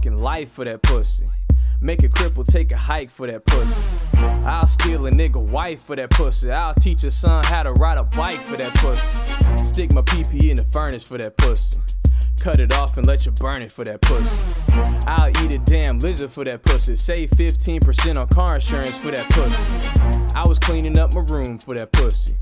[0.00, 1.28] life for that pussy.
[1.80, 4.16] Make a cripple take a hike for that pussy.
[4.16, 6.50] I'll steal a nigga wife for that pussy.
[6.50, 9.64] I'll teach a son how to ride a bike for that pussy.
[9.64, 11.78] Stick my PP in the furnace for that pussy.
[12.40, 14.72] Cut it off and let you burn it for that pussy.
[15.06, 16.96] I'll eat a damn lizard for that pussy.
[16.96, 20.34] Save 15% on car insurance for that pussy.
[20.34, 22.34] I was cleaning up my room for that pussy.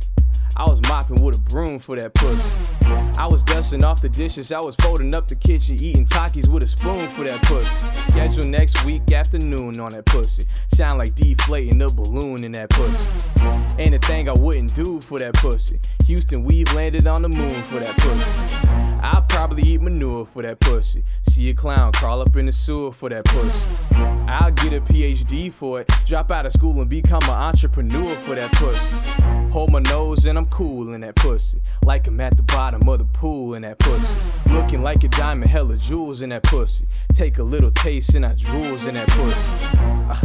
[0.56, 2.84] I was mopping with a broom for that pussy.
[3.18, 4.52] I was dusting off the dishes.
[4.52, 7.66] I was folding up the kitchen, eating Takis with a spoon for that pussy.
[8.10, 10.44] Schedule next week afternoon on that pussy.
[10.68, 13.40] Sound like deflating a balloon in that pussy.
[13.78, 15.78] Ain't a thing I wouldn't do for that pussy.
[16.06, 18.68] Houston, we've landed on the moon for that pussy.
[19.02, 21.04] I'll probably eat manure for that pussy.
[21.22, 23.94] See a clown crawl up in the sewer for that pussy.
[24.28, 25.90] I'll get a PhD for it.
[26.04, 29.19] Drop out of school and become an entrepreneur for that pussy.
[29.50, 31.60] Hold my nose and I'm cool in that pussy.
[31.84, 34.48] Like I'm at the bottom of the pool in that pussy.
[34.48, 36.86] Looking like a diamond, hella jewels in that pussy.
[37.12, 39.66] Take a little taste and I drools in that pussy.
[40.08, 40.22] Ah,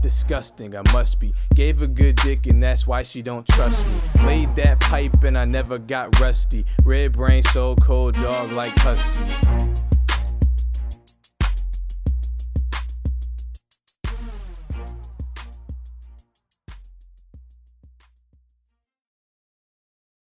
[0.00, 1.34] disgusting, I must be.
[1.54, 4.24] Gave a good dick and that's why she don't trust me.
[4.24, 6.64] Laid that pipe and I never got rusty.
[6.84, 9.93] Red brain, so cold dog like huskies.